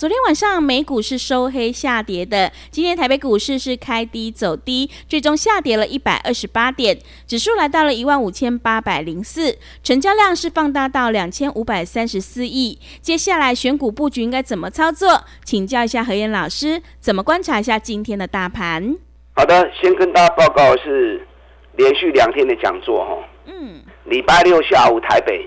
[0.00, 12.78] 昨天晚上美股是收黑下跌的，今天台北股市是开低走低，最终下跌了一百二十八点，指数来到了一万五千八百零四，成交量是放大到两千五百三十四亿。
[13.02, 15.22] 接下来选股布局应该怎么操作？
[15.44, 18.96] 请教一下何燕老师，怎么观察一下今天的大盘？
[19.34, 21.28] 好的，先跟大家报告是
[21.76, 25.46] 连续两天的讲座哈，嗯，礼拜六下午台北，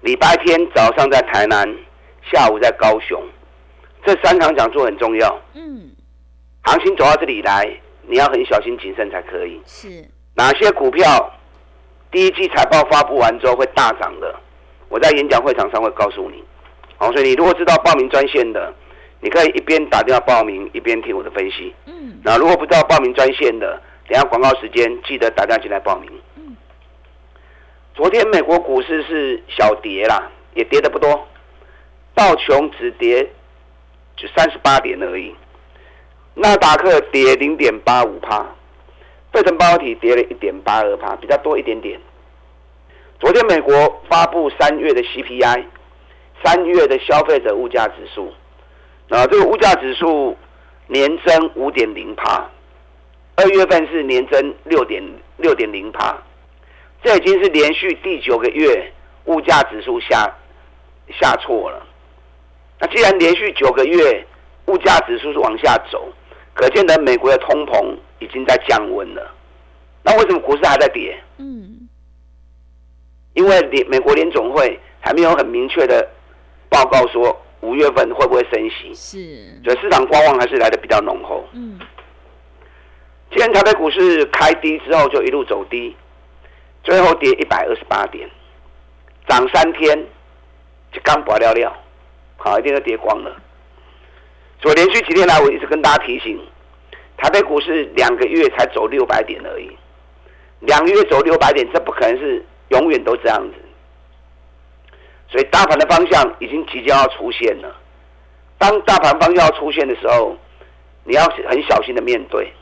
[0.00, 1.72] 礼拜天早上在台南。
[2.30, 3.18] 下午在高雄，
[4.08, 5.38] 这三场讲座很重要。
[5.52, 5.90] 嗯，
[6.62, 7.70] 行情走到这里来，
[8.06, 9.60] 你要很小心谨慎才可以。
[9.66, 10.02] 是
[10.34, 11.30] 哪些股票
[12.10, 14.34] 第一季财报发布完之后会大涨的？
[14.88, 16.42] 我在演讲会场上会告诉你。
[16.96, 18.72] 好，所以你如果知道报名专线的，
[19.20, 21.74] 你可以一边打电话报名，一边听我的分析。
[21.84, 23.78] 嗯，那如果不知道报名专线的，
[24.08, 26.10] 等下广告时间记得打电话进来报名。
[26.36, 26.56] 嗯，
[27.94, 31.28] 昨天美国股市是小跌啦，也跌的不多。
[32.14, 33.28] 道琼只跌
[34.18, 35.32] 就三十八点而已，
[36.34, 38.44] 纳达克跌零点八五帕，
[39.32, 42.00] 费城半导体跌了一点八二帕，比较多一点点。
[43.20, 45.64] 昨天美国发布三月的 CPI，
[46.42, 48.32] 三月的消费者物价指数，
[49.08, 50.36] 啊，这个物价指数
[50.88, 52.50] 年增五点零帕，
[53.36, 55.00] 二月份是年增六点
[55.36, 56.16] 六点零帕，
[57.04, 58.92] 这已经是连续第九个月
[59.26, 60.28] 物价指数下
[61.20, 61.86] 下挫了。
[62.80, 64.24] 那既然连续九个月
[64.66, 66.08] 物价指数是往下走，
[66.54, 69.34] 可见的美国的通膨已经在降温了。
[70.02, 71.18] 那为什么股市还在跌？
[71.38, 71.88] 嗯，
[73.34, 76.08] 因为联美国联总会还没有很明确的
[76.68, 81.44] 报告说五月份会不会升息，是，所以市场观望还是来的比较浓厚。
[81.52, 81.78] 嗯，
[83.30, 85.96] 今天台北股市开低之后就一路走低，
[86.84, 88.30] 最后跌一百二十八点，
[89.26, 90.06] 涨三天
[90.92, 91.76] 就刚拔了了。
[92.48, 93.36] 啊，一定要跌光了。
[94.62, 96.40] 所以连续几天来，我一直跟大家提醒，
[97.16, 99.70] 台北股市两个月才走六百点而已，
[100.60, 103.54] 两个月走六百点，这不可能是永远都这样子。
[105.30, 107.76] 所以大盘的方向已经即将要出现了。
[108.56, 110.36] 当大盘方向要出现的时候，
[111.04, 112.52] 你要很小心的面对。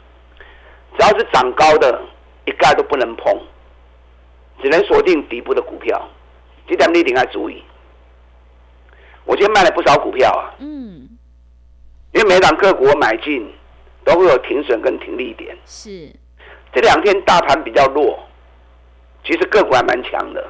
[0.99, 2.03] 只要是涨高的，
[2.45, 3.39] 一概都不能碰，
[4.63, 6.09] 只能锁定底部的股票，
[6.69, 7.63] 这点你一定要注意。
[9.27, 11.09] 我今天卖了不少股票啊，嗯，
[12.13, 13.47] 因为每档个股我买进
[14.05, 15.55] 都会有停损跟停利点。
[15.67, 16.09] 是，
[16.73, 18.19] 这两天大盘比较弱，
[19.25, 20.47] 其实个股还蛮强的。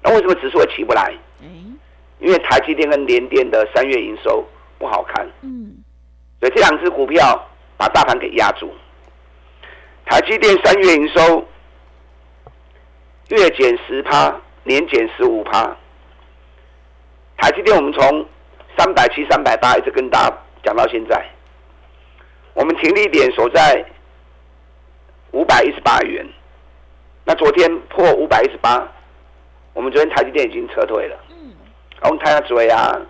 [0.00, 1.12] 那为什么指数会起不来？
[1.42, 1.76] 嗯，
[2.20, 4.46] 因为台积电跟联电的三月营收
[4.78, 5.28] 不好看。
[5.42, 5.74] 嗯，
[6.38, 8.72] 所以这两只股票把大盘给压住。
[10.06, 11.44] 台积电三月营收
[13.30, 15.76] 月减十趴，年减十五趴。
[17.36, 18.26] 台积电，我们从
[18.78, 21.24] 三百七、三百八一直跟大家讲到现在，
[22.54, 23.84] 我们停利点所在
[25.32, 26.26] 五百一十八元。
[27.24, 28.86] 那昨天破五百一十八，
[29.72, 31.16] 我们昨天台积电已经撤退了。
[31.30, 31.52] 嗯，
[32.02, 33.00] 我们看下嘴啊，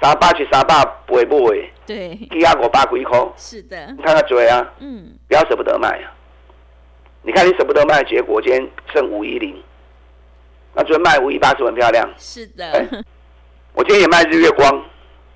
[0.00, 6.12] 三八七、三八不会不会，对，低压我八股一口，是的，看下嘴啊，嗯，不要舍不得卖啊。
[7.22, 9.62] 你看你舍不得卖，结果今天剩五一零。
[10.76, 13.04] 那昨天卖五一八是很漂亮，是的。
[13.74, 14.84] 我今天也卖日月光，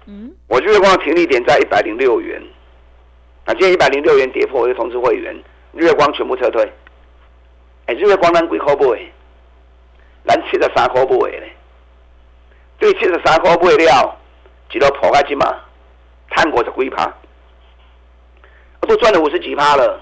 [0.06, 2.42] 嗯，我日月光的停利点在一百零六元。
[3.46, 5.32] 那今天一百零六元跌破，我就通知会员，
[5.72, 6.68] 日月光全部撤退。
[7.86, 9.00] 哎，日月光咱几块买？
[10.26, 11.52] 咱七十三块买嘞。
[12.78, 14.16] 对，七十三块买了，
[14.72, 15.46] 一路破开去嘛，
[16.30, 17.12] 探过十几趴，
[18.80, 20.00] 都赚了五十几趴了，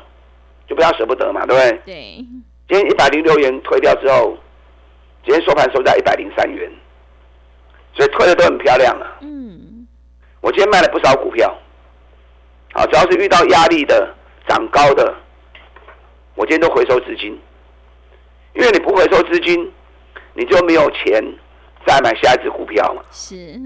[0.67, 1.81] 就不要舍不得嘛，对不对？
[1.85, 1.95] 对。
[2.69, 4.37] 今天一百零六元退掉之后。
[5.27, 6.71] 今天收盘收在一百零三元，
[7.93, 9.19] 所以推的都很漂亮啊。
[9.23, 9.85] 嗯，
[10.41, 11.53] 我今天卖了不少股票，
[12.73, 14.15] 好，只要是遇到压力的、
[14.47, 15.13] 涨高的，
[16.37, 17.37] 我今天都回收资金。
[18.55, 19.71] 因为你不回收资金，
[20.35, 21.21] 你就没有钱
[21.85, 23.03] 再买下一只股票嘛。
[23.11, 23.61] 是，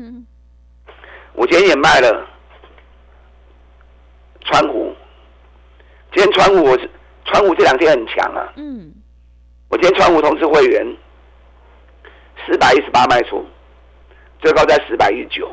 [1.35, 2.27] 我今天也卖了
[4.47, 4.95] 川股，
[6.15, 6.91] 今天，川股我是
[7.27, 8.95] 川股这两天很强啊，嗯，
[9.69, 10.87] 我今天川股通知会员
[12.47, 13.45] 四百一十八卖出，
[14.41, 15.51] 最高在四百一十九，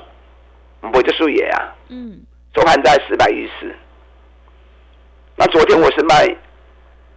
[0.94, 2.22] 我就输也啊，嗯，
[2.56, 3.76] 收盘在四百一十四。
[5.36, 6.36] 那昨天我是卖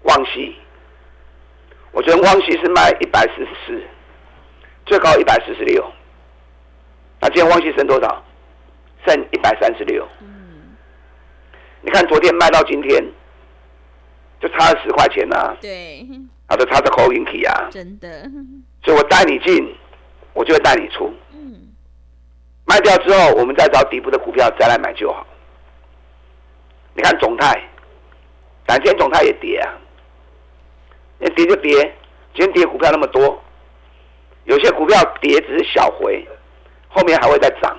[0.03, 0.57] 旺西，
[1.93, 3.83] 我昨天旺西是卖一百四十四，
[4.87, 5.85] 最高一百四十六。
[7.21, 8.25] 那今天旺西剩多少？
[9.07, 10.07] 剩一百三十六。
[10.21, 10.29] 嗯
[11.83, 13.03] 你看昨天卖到今天，
[14.39, 16.07] 就差了十块钱呐、对，
[16.47, 17.69] 啊，就差着口音起啊。
[17.71, 18.31] 真的，
[18.83, 19.77] 所以我带你进，
[20.33, 21.13] 我就会带你出。
[21.33, 21.69] 嗯，
[22.65, 25.27] 卖掉之后，我们再找底部的股票再来买就好。
[26.95, 27.63] 你看总泰，
[28.67, 29.73] 但今天总泰也跌啊，
[31.19, 31.71] 那跌就跌，
[32.35, 33.43] 今天跌股票那么多，
[34.45, 36.27] 有些股票跌只是小回，
[36.89, 37.79] 后面还会再涨，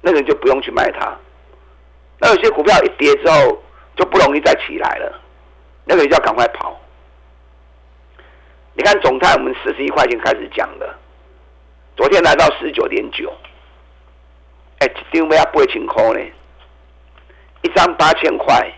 [0.00, 1.16] 那个你就不用去卖它。
[2.18, 3.62] 那有些股票一跌之后
[3.96, 5.20] 就不容易再起来了，
[5.84, 6.78] 那个人就要赶快跑。
[8.76, 10.94] 你看总泰，我们四十一块钱开始讲的，
[11.96, 13.32] 昨天来到十九点九，
[14.80, 16.20] 哎，一张要八千块呢，
[17.62, 18.70] 一张八千块，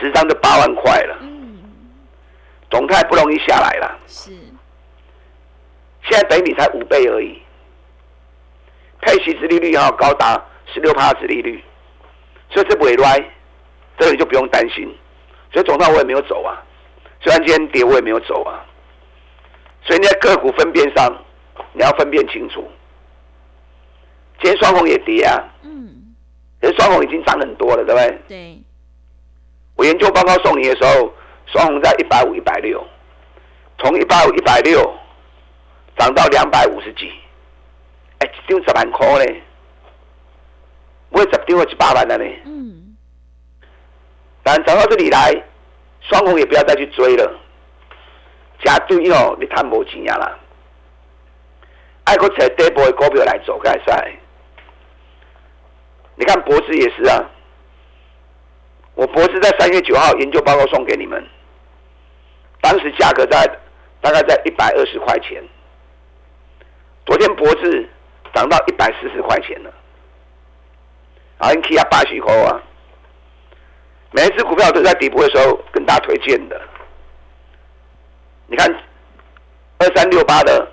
[0.00, 1.16] 十张就八万块了。
[1.20, 1.56] 嗯，
[2.68, 4.32] 总泰不容易下来了，是，
[6.02, 7.40] 现在等你才五倍而已，
[9.00, 10.44] 配息殖利率要高达
[10.74, 11.62] 十六趴殖利率，
[12.50, 13.24] 所以这不会歪，
[13.96, 14.92] 这个你就不用担心。
[15.52, 16.60] 所以总泰我也没有走啊，
[17.20, 18.66] 虽然今天跌我也没有走啊，
[19.88, 21.10] 所以你在个股分辨上
[21.72, 22.68] 你要分辨清楚。
[24.42, 26.14] 今天双红也跌啊，嗯，
[26.60, 28.18] 可是双红已经涨很多了，对不对？
[28.28, 28.62] 对，
[29.76, 31.10] 我研究报告送你的时候，
[31.46, 32.86] 双红在一百五、一百六，
[33.78, 34.78] 从一百五、一百六
[35.96, 37.10] 涨到两百五十几，
[38.18, 39.40] 哎，一张十万块呢，
[41.08, 42.24] 我十张就一百万了呢。
[42.44, 42.94] 嗯，
[44.42, 45.34] 但涨到这里来，
[46.02, 47.40] 双红也不要再去追了，
[48.64, 50.38] 加对哦，你赚无钱啊啦。
[52.04, 54.12] 爱国找底部的股票来走，该赛。
[56.16, 57.22] 你看博士也是啊，
[58.94, 61.24] 我博士在三月九号研究报告送给你们，
[62.60, 63.46] 当时价格在
[64.00, 65.42] 大概在一百二十块钱，
[67.06, 67.88] 昨天博士
[68.34, 69.72] 涨到一百四十块钱了，
[71.38, 72.60] 啊，你 K 啊八十块啊。
[74.10, 76.60] 每一只股票都在底部的时候跟大家推荐的。
[78.48, 78.66] 你看
[79.78, 80.66] 二三六八的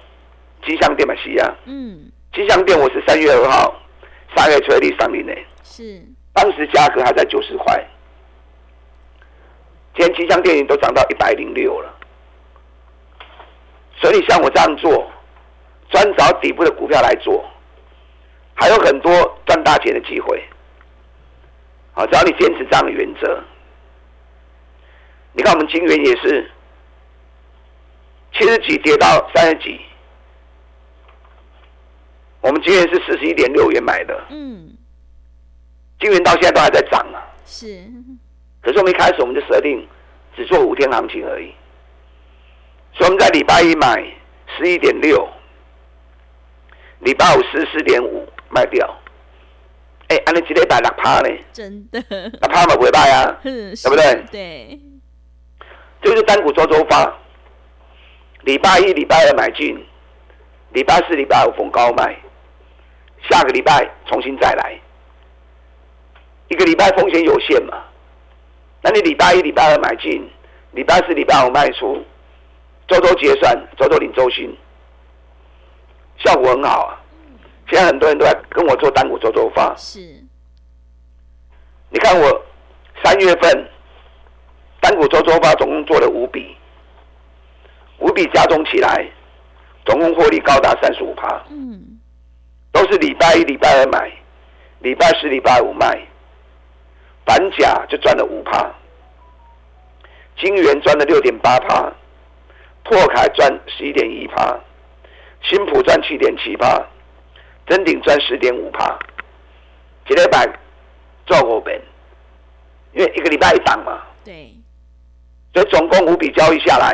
[0.66, 3.76] 金相店嘛西啊，嗯，金相店我是三月二号
[4.36, 6.02] 三月催力上面的，是，
[6.34, 7.86] 当时价格还在九十块，
[9.96, 11.94] 今天金相电影都涨到一百零六了。
[13.98, 15.10] 所以你像我这样做，
[15.90, 17.46] 专找底部的股票来做，
[18.54, 19.12] 还有很多
[19.46, 20.42] 赚大钱的机会。
[21.94, 23.44] 好，只要你坚持这样的原则，
[25.34, 26.50] 你看我们金元也是
[28.38, 29.80] 七十几跌到三十几，
[32.42, 34.76] 我们金元是四十一点六元买的，嗯，
[36.00, 37.24] 金元到现在都还在涨啊。
[37.46, 37.88] 是，
[38.62, 39.88] 可是我们一开始我们就设定
[40.36, 41.54] 只做五天行情而已，
[42.94, 44.04] 所以我们在礼拜一买
[44.58, 45.28] 十一点六，
[47.00, 49.00] 礼拜五十四点五卖掉。
[50.10, 54.26] 哎，按你一礼拜六趴呢，真的，六趴嘛不会卖啊， 对对不对？
[54.32, 54.80] 对，
[56.02, 57.18] 就是单股周周发。
[58.46, 59.76] 礼拜一、礼拜二买进，
[60.72, 62.16] 礼拜四、礼拜五逢高卖，
[63.28, 64.80] 下个礼拜重新再来。
[66.48, 67.74] 一个礼拜风险有限嘛，
[68.84, 70.30] 那你礼拜一、礼拜二买进，
[70.74, 72.06] 礼拜四、礼拜五卖出，
[72.88, 74.56] 周周结算，周周领周薪，
[76.18, 77.02] 效果很好啊。
[77.68, 80.00] 现在很多人都在跟我做单股周周发，是，
[81.90, 82.46] 你看我
[83.04, 83.70] 三月份
[84.80, 86.56] 单股周周发总共做了五笔，
[88.00, 89.06] 五笔加总起来，
[89.86, 92.00] 总共获利高达三十五趴，嗯，
[92.72, 94.12] 都是礼拜一、礼拜二买，
[94.80, 96.00] 礼拜四、礼拜五卖，
[97.26, 98.70] 反甲就赚了五趴，
[100.38, 101.92] 金元赚了六点八趴，
[102.84, 104.60] 拓凯赚十一点一趴，
[105.42, 106.82] 新普赚七点七趴，
[107.68, 109.00] 真鼎赚十点五趴，
[110.10, 110.48] 一礼拜
[111.26, 111.82] 做五遍，
[112.94, 114.54] 因为一个礼拜一档嘛，对，
[115.54, 116.94] 所以总共五笔交易下来，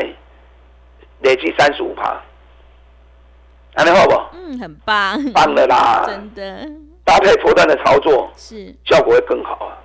[1.22, 2.22] 累计三十五趴，
[3.76, 4.14] 安尼好不？
[4.34, 6.06] 嗯，很棒，棒了啦！
[6.08, 6.68] 真的
[7.04, 9.78] 搭配波段的操作，是，效果会更好啊！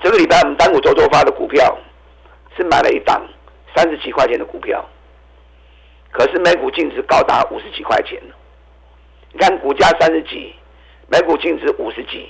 [0.00, 1.76] 这个礼拜我们单股周周发的股票
[2.56, 3.20] 是买了一档
[3.74, 4.84] 三十几块钱的股票，
[6.10, 8.20] 可是每股净值高达五十几块钱
[9.32, 10.54] 你看股价三十几，
[11.08, 12.28] 每股净值五十几，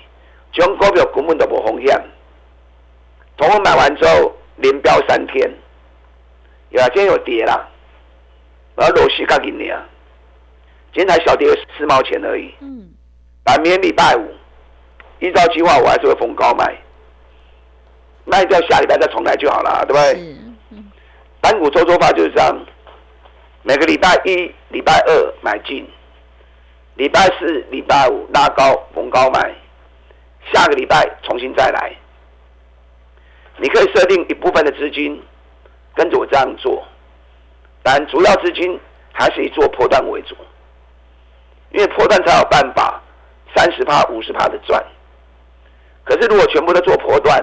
[0.53, 1.95] 这种股票根本都不风险。
[3.37, 5.49] 等我买完之后，连标三天，
[6.71, 7.69] 有啊，今天有跌啦，
[8.77, 9.83] 然后螺西刚给你啊，
[10.93, 12.55] 今天才小跌四毛钱而已。
[12.61, 12.91] 嗯，
[13.43, 14.31] 但明天礼拜五，
[15.21, 16.77] 依照计划我还是会逢高卖，
[18.25, 20.15] 卖掉下礼拜再重来就好了，对不对？
[20.15, 20.37] 是，
[20.71, 20.93] 嗯，
[21.41, 22.67] 单股周周发就是这样，
[23.63, 25.89] 每个礼拜一、礼拜二买进，
[26.97, 29.55] 礼拜四、礼拜五拉高逢高卖，
[30.53, 31.93] 下个礼拜重新再来。
[33.59, 35.23] 你可以设定一部分的资金
[35.95, 36.87] 跟着我这样做，
[37.87, 38.77] 但主要资金
[39.13, 40.35] 还是以做破段为主，
[41.71, 43.01] 因为破段才有办法
[43.55, 44.85] 三十趴、五十趴的赚。
[46.03, 47.41] 可是如果全部都做破段，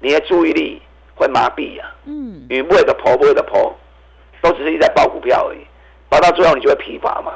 [0.00, 0.82] 你的注意力
[1.14, 1.94] 会麻痹啊。
[2.06, 3.72] 嗯，你为了抛，为了破，
[4.42, 5.58] 都只是一直在报股票而已，
[6.08, 7.32] 报到最后你就会疲乏嘛。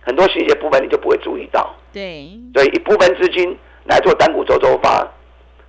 [0.00, 3.54] 很多细节部分你就不会注意到，对，所以一部分资金
[3.84, 5.06] 来做单股周周发，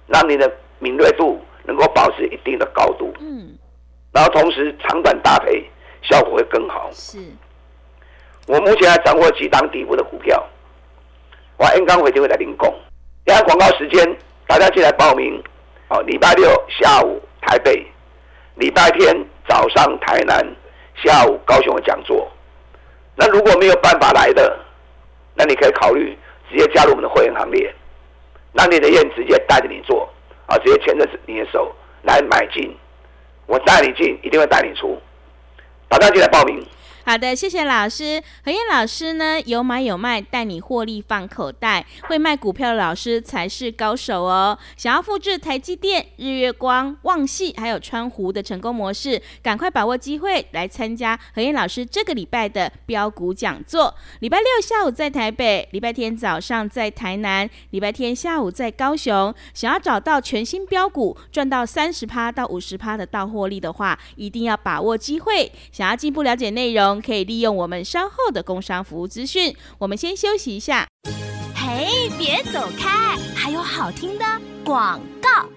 [0.07, 0.49] 让你的
[0.79, 3.57] 敏锐度能够保持一定的高度，嗯，
[4.11, 5.63] 然后同时长短搭配
[6.01, 6.89] 效果会更好。
[6.91, 7.19] 是，
[8.47, 10.43] 我目前还掌握几档底部的股票，
[11.57, 12.73] 我 N 刚回就会来领工。
[13.25, 15.41] 等下广告时间，大家进来报名。
[15.89, 17.83] 哦，礼拜六下午台北，
[18.53, 20.37] 礼拜天早上台南，
[21.03, 22.31] 下午高雄的讲座。
[23.15, 24.59] 那如果没有办法来的，
[25.33, 26.15] 那你可以考虑
[26.47, 27.73] 直接加入我们的会员行列，
[28.53, 30.07] 让你的燕直接带着你做，
[30.45, 32.77] 啊，直接牵着你的手来买进，
[33.49, 34.95] 我带你进，一定会带你出。
[35.87, 36.63] 大家进来报名。
[37.09, 38.21] 好的，谢谢老师。
[38.45, 41.83] 何燕老师呢，有买有卖，带你获利放口袋。
[42.03, 44.55] 会卖股票的老师才是高手哦。
[44.77, 53.91] 想要复制台积电、日月光、旺系还有川湖的成功模式，赶快把握机会来参加何燕老师这个礼拜的标股讲座。
[54.19, 59.33] 礼拜六下午在台北，礼拜天早上在台南，礼拜天下午在高雄。
[59.55, 65.51] 想要找到全新标股，赚到三十趴到五十趴的到获利的话，一定要把握机会。
[65.71, 69.55] 想要进一步了解内容，可以利用我们稍后的工商服务资讯。
[69.77, 70.87] 我们先休息一下。
[71.55, 74.25] 嘿，别走开，还有好听的
[74.63, 75.49] 广告。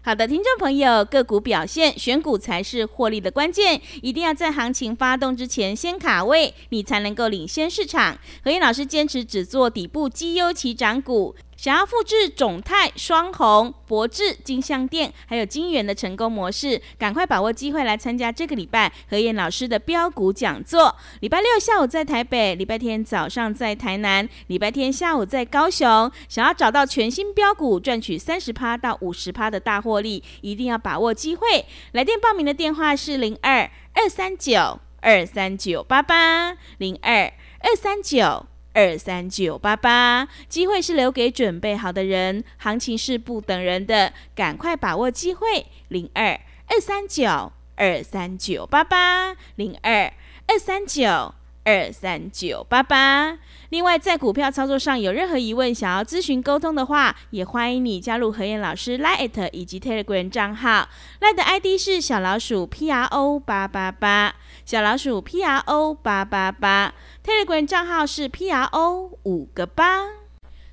[0.00, 8.16] 好的，听众朋友，个股表现，选股才是获利的关键，一定要在行情发动之前先卡位，你才能够领先市场。
[8.42, 11.34] 何燕老师坚持只做底部绩优起涨股。
[11.58, 20.94] 想要复制种泰、双红、博智、金相店还有金源的成功模式，赶快把握机会来参加这个礼拜何燕老师的标股讲座。
[21.18, 26.08] 礼拜六下午在台北，礼拜天早上在台南，礼拜天下午在高雄。
[26.28, 31.66] 想要找到全新标股，赚取三十趴到五十趴的大获利，一定要把握机会。
[31.90, 38.46] 来电报名的电话是零二二三九二三九八八零二二三九。
[38.78, 45.66] 二三九八八，机会是留给准备好的人，行情是不等人的，赶快把握机会。
[45.88, 50.12] 零二二三九二三九八八，零二
[50.46, 53.38] 二三九二三九八八。
[53.70, 60.88] 另外，在股票操作上有任何疑问，想要咨询沟通的话，也欢迎你加入何燕老师 Line 以及 Telegram 账号。
[61.20, 64.36] Line 的 ID 是小老鼠 P R O 八八八，
[64.68, 66.92] 小老鼠 P R O 八八八。
[67.24, 70.04] Telegram 账号是 P R O 五个八。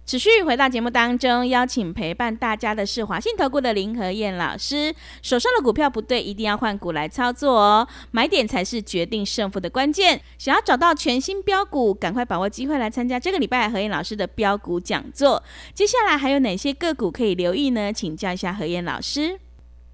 [0.06, 4.94] 持续回到节目当中，邀请陪伴大家的是华信投顾的林和燕老师。
[5.22, 10.20] 手上的股票不对，一定要换股来操作哦，买点才是决定胜负的关键。
[10.38, 15.42] 想要找到全新标股，赶快把握机会来参加这个礼拜何燕老师的标股讲座。
[15.74, 17.94] 接下来还有哪些个股可以留意呢？
[17.94, 19.40] 请教一下何燕老师。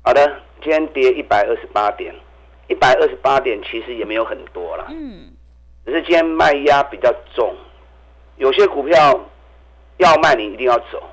[0.02, 2.12] 好的，今天跌一百二十八点，
[2.72, 5.28] 一百二十八点其实也没有很多了，嗯，
[5.86, 7.54] 只是今天卖压比较重，
[8.38, 9.20] 有些股票
[9.98, 11.04] 要卖你一定要走，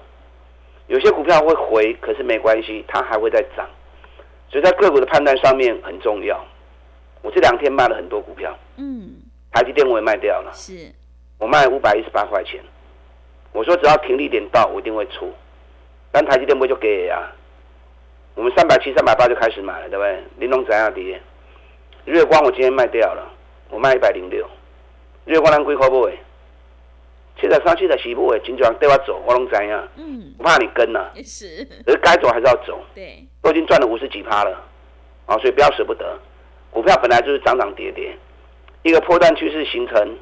[0.87, 3.69] 有些股票会回，可是没关系，它还会再涨，
[4.49, 6.41] 所以在个股的判断上面很重要。
[7.23, 9.17] 我这两天卖了很多股票，嗯，
[9.51, 10.93] 台积电我也卖掉了，是，
[11.39, 12.63] 我卖五百一十八块钱，
[13.53, 15.35] 我说只要停利点到，我一定会出，
[16.13, 17.35] 但台积电不就给啊？
[18.37, 20.23] 我们三百七、三百八就开始买了，对不对？
[20.39, 21.21] 玲珑怎样跌？
[22.09, 23.31] 月光我今天卖掉了，
[23.69, 24.47] 我卖一百零六。
[25.27, 26.19] 月光咱几块买？
[27.39, 34.59] 七十三、七十四买，真正对我走，我拢知影，嗯，不怕你跟呐、也是，可是该走还是要走，对，都已经赚了五十几趴了，
[35.27, 36.19] 啊，所以不要舍不得。
[36.71, 38.17] 股票本来就是涨涨跌跌，
[38.83, 40.17] 一个破断趋势形成，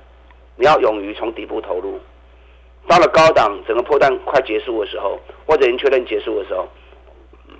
[0.56, 2.00] 你要勇于从底部投入。
[2.88, 6.68] 到了高档，整个破断快结束的时候，或者已经确认结束的时候，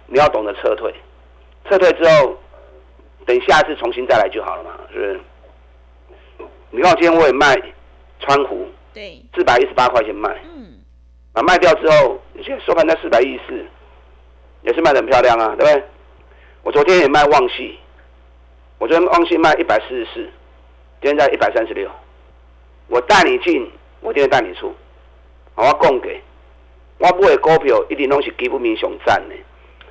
[0.06, 0.92] 你要懂得撤退。
[1.68, 2.37] 撤退之后，
[3.26, 5.21] 等下一次重新再来就好了嘛，是不是？
[6.71, 7.54] 你看我今天我也卖
[8.21, 10.78] 川湖对，四百一十八块钱卖，嗯，
[11.33, 13.66] 啊，卖掉之后，现在收盘在四百一十四，
[14.62, 15.85] 也是卖的很漂亮啊，对不对？
[16.62, 17.78] 我昨天也卖旺系，
[18.78, 20.14] 我昨天旺系卖一百四十四，
[21.00, 21.90] 今天在一百三十六。
[22.88, 23.68] 我带你进，
[24.00, 24.75] 我今天带你出。
[25.56, 26.23] 我供给，
[26.99, 29.35] 我买的股票一定拢是基本面上涨的，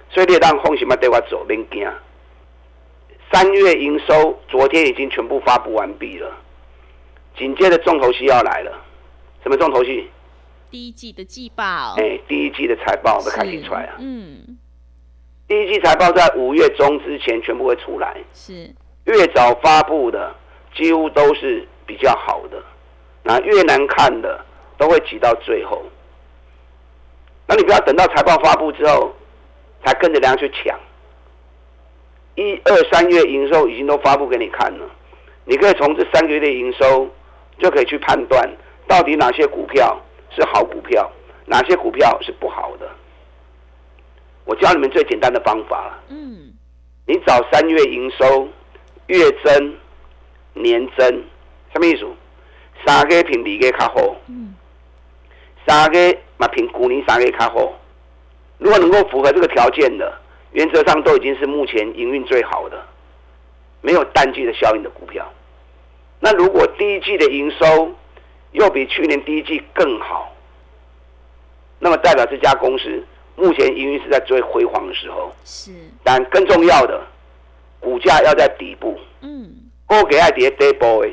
[0.09, 1.85] 所以你当放心嘛，对我走，免惊。
[3.31, 6.31] 三月营收昨天已经全部发布完毕了，
[7.37, 8.71] 紧接着重头戏要来了。
[9.43, 10.09] 什么重头戏？
[10.71, 11.95] 第一季的季报。
[11.97, 13.95] 哎，第一季的财报会开始出来啊。
[13.99, 14.57] 嗯。
[15.47, 18.17] 第一季财报在五月中之前全部会出来。
[18.33, 18.73] 是。
[19.05, 20.35] 越早发布的
[20.75, 22.63] 几乎都是比较好的，
[23.21, 24.43] 那越难看的
[24.77, 25.83] 都会挤到最后。
[27.47, 29.13] 那你不要等到财报发布之后
[29.83, 30.79] 才跟着人家去抢。
[32.35, 34.85] 一二三月营收已经都发布给你看了，
[35.45, 37.09] 你可以从这三个月的营收
[37.57, 38.45] 就可以去判断
[38.87, 39.97] 到底哪些股票
[40.31, 41.09] 是好股票，
[41.45, 42.89] 哪些股票是不好的。
[44.43, 46.53] 我教你们最简单的方法了嗯，
[47.07, 48.47] 你找三月营收
[49.07, 49.73] 月增、
[50.53, 51.07] 年增，
[51.73, 52.05] 什么意思？
[52.85, 54.53] 三个评二个较好，嗯，
[55.65, 57.73] 三个嘛评去年三个较好。
[58.57, 60.13] 如果能够符合这个条件的。
[60.55, 62.81] 原则上都已经是目前营运最好的，
[63.81, 65.29] 没有淡季的效应的股票。
[66.21, 67.93] 那如果第一季的营收
[68.53, 70.33] 又比去年第一季更好，
[71.77, 73.03] 那么代表这家公司
[73.35, 75.29] 目前营运是在最辉煌的时候。
[75.43, 75.71] 是。
[76.05, 77.05] 但更重要的，
[77.81, 78.97] 股价要在底部。
[79.19, 79.51] 嗯。
[79.89, 81.11] 我给爱跌 day boy，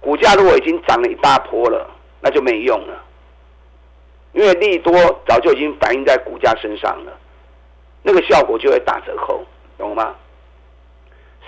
[0.00, 1.90] 股价如果已经涨了一大波了，
[2.20, 3.04] 那就没用了，
[4.34, 4.94] 因为利多
[5.26, 7.18] 早就已经反映在股价身上了。
[8.02, 9.44] 那个效果就会打折扣，
[9.78, 10.14] 懂吗？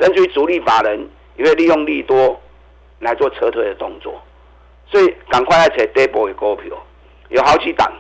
[0.00, 2.40] 甚至于主力法人也会利用利多
[2.98, 4.20] 来做撤退的动作，
[4.86, 6.76] 所以赶快来扯 double 的股票，
[7.28, 7.92] 有好几档。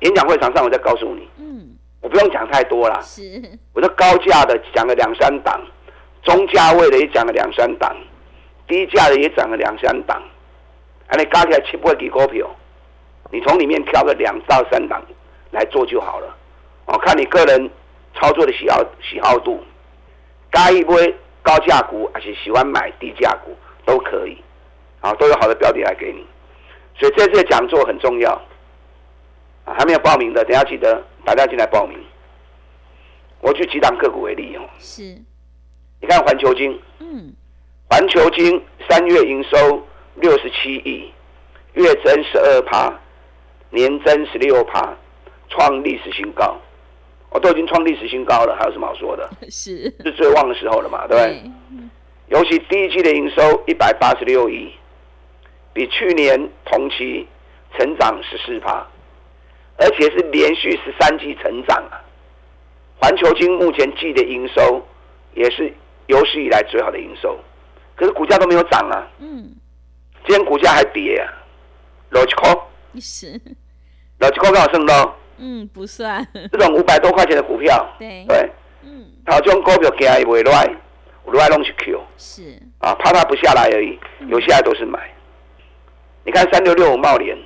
[0.00, 3.42] 演讲会场上我再告诉你，嗯，我不用讲太多了，是，
[3.72, 5.60] 我说高价的讲了两三档，
[6.22, 7.96] 中价位的也讲了两三档，
[8.68, 10.22] 低价的也讲了两三档，
[11.06, 12.46] 啊，你加起来七八几股票，
[13.30, 15.02] 你从里面挑个两到三档
[15.50, 16.36] 来做就好了。
[16.86, 17.70] 哦，看你个人
[18.14, 19.60] 操作的喜好喜好度，
[20.50, 20.96] 该一波
[21.42, 24.36] 高价股还是喜欢买低价股都可以，
[25.00, 26.24] 啊，都有好的标的来给你。
[26.98, 28.32] 所以这次讲座很重要，
[29.64, 31.98] 啊，还没有报名的，等下记得打电话进来报名。
[33.40, 35.02] 我举几档个股为例哦，是，
[36.00, 37.34] 你看环球金，嗯，
[37.90, 41.12] 环球金三月营收六十七亿，
[41.74, 42.92] 月增十二趴，
[43.70, 44.96] 年增十六趴，
[45.48, 46.56] 创历史新高。
[47.30, 49.28] 我都已经创历史新高了，还有什么好说的？
[49.50, 51.50] 是是最旺的时候了嘛，对不对？
[52.28, 54.72] 尤其第一季的营收一百八十六亿，
[55.72, 57.26] 比去年同期
[57.76, 58.84] 成长十四趴，
[59.76, 62.02] 而且是连续十三季成长啊！
[62.98, 64.84] 环球金目前季的营收
[65.34, 65.72] 也是
[66.06, 67.38] 有史以来最好的营收，
[67.94, 69.06] 可是股价都没有涨啊！
[69.20, 69.54] 嗯，
[70.26, 71.30] 今天股价还跌啊，
[72.10, 72.56] 六七块，
[72.98, 73.40] 是
[74.18, 75.14] 六七块刚好升到。
[75.38, 76.26] 嗯，不算。
[76.52, 78.50] 这种五百多块钱的股票，对对，
[78.82, 80.68] 嗯，好这种股票惊伊未来，
[81.26, 84.98] 未来拢是 Q，是啊，怕它不下来而已，有下来都是买。
[86.24, 87.36] 你看三六六五茂联，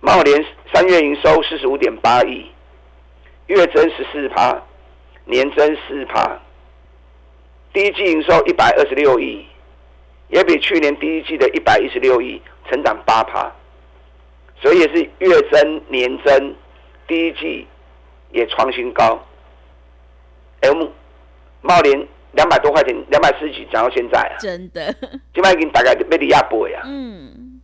[0.00, 2.46] 茂联三月营收四十五点八亿，
[3.46, 4.60] 月增十四趴，
[5.24, 6.40] 年增四趴，
[7.72, 9.46] 第一季营收一百二十六亿，
[10.28, 13.52] 也比去年第一季的一百一十六亿成长八趴，
[14.60, 16.54] 所以也是月增年增。
[17.06, 17.66] 第一季
[18.32, 19.18] 也创新高
[20.60, 20.88] ，M
[21.62, 24.36] 茂林两百多块钱，两百四十几涨到现在啊！
[24.40, 24.92] 真的，
[25.32, 26.82] 今麦已经大概被你压波呀。
[26.84, 27.60] 嗯，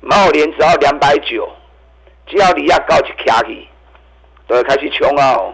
[0.00, 1.48] 茂林只要两百九，
[2.26, 3.66] 只要你压高就卡起，
[4.46, 5.52] 都要开始冲啊！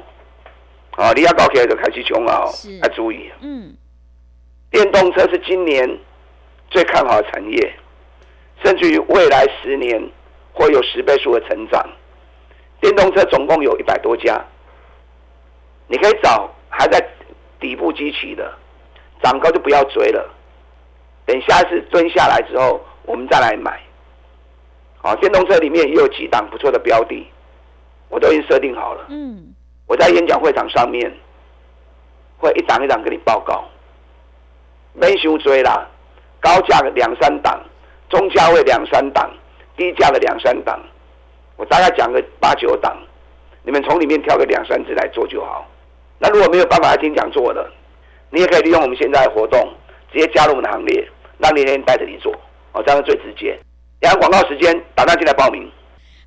[0.97, 2.45] 啊，利亚高起来就开始冲啊！
[2.83, 3.31] 要注意。
[3.41, 3.77] 嗯，
[4.71, 5.99] 电动车是今年
[6.71, 7.75] 最看好的产业，
[8.65, 10.11] 甚至于未来十年
[10.53, 11.89] 会有十倍数的成长。
[12.81, 14.41] 电动车总共有一百多家，
[15.87, 17.05] 你可以找还在
[17.59, 18.53] 底部基期的，
[19.23, 20.33] 涨高就不要追了。
[21.25, 23.81] 等下一次蹲下来之后，我们再来买。
[24.99, 27.27] 好，电动车里面也有几档不错的标的，
[28.09, 29.07] 我都已经设定好了。
[29.09, 29.55] 嗯，
[29.87, 31.13] 我在演讲会场上面
[32.39, 33.65] 会一档一档跟你报告。
[34.93, 35.87] 没修追啦，
[36.41, 37.61] 高价的两三档，
[38.09, 39.31] 中价位两三档，
[39.77, 40.81] 低价的两三档。
[41.57, 42.97] 我大概讲个八九档，
[43.63, 45.67] 你们从里面挑个两三只来做就好。
[46.19, 47.71] 那如果没有办法来听讲座的，
[48.31, 49.73] 你也可以利用我们现在的活动，
[50.13, 52.33] 直接加入我们的行列，让那天带着你做，
[52.73, 53.59] 哦，这样最直接。
[54.01, 55.71] 然后广告时间，打电进来报名。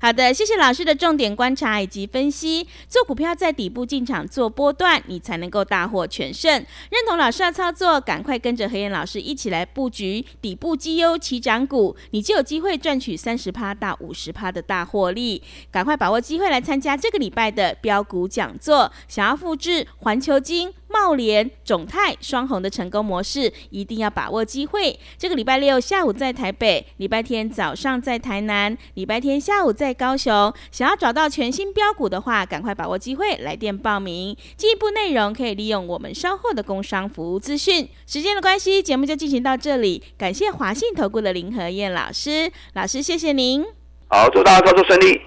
[0.02, 2.66] 好的，谢谢老师的重点观察以及分析。
[2.88, 6.50] 做股票在底部进场做波段，你才能够大获全胜。
[6.54, 15.42] 认同老师的操作，赶快跟着何燕老师一起来布局底部绩优起涨股，你就有机会赚取三十趴到五十趴的大获利。
[15.70, 18.90] 赶快把握机会来参加这个礼拜的标股讲座。
[19.06, 24.98] 想要复制环球金、茂联、总泰双红的成功模式，一定要把握机会。
[25.16, 30.52] 这个礼拜六下午在台北，礼拜天早上在台南，礼拜天下午在高雄。
[30.70, 34.36] 想要找到全新标股的话，赶快把握机会来电报名。
[34.56, 37.88] 进一步内容可以利用我们稍后的工商服务资讯。
[38.06, 40.02] 时间的关系，节目就进行到这里。
[40.18, 43.64] 感谢华信投顾的林和燕老师，老师谢谢您。
[44.08, 45.20] 好，祝大家操作顺利。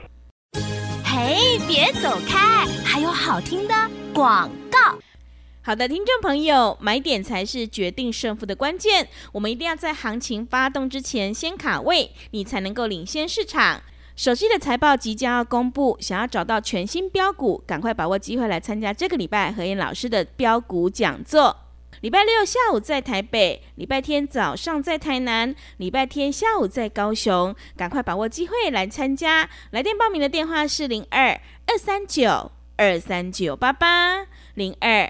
[1.06, 3.74] 嘿，别走开，还有好听的
[4.14, 4.98] 广告。
[5.66, 9.08] 好的，听众朋友，买点才是决定胜负的关键。
[9.32, 13.82] 我们一定要在行情发动之前先卡位，你才能够领先市场。
[14.14, 21.56] 手机的财报即将要公布，想要找到全新标股，赶快把握机会来参加这个礼拜何燕老师的标股讲座。
[22.02, 29.50] 礼拜六下午在台北，礼拜天早上在台南，礼拜天下午在高雄，赶快把握机会来参加。
[29.72, 35.10] 来电报名的电话是零二二三九二三九八八零二。